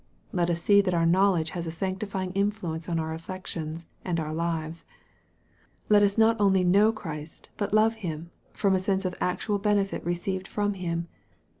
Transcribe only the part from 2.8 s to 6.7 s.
on our affections and our lives. Let us not only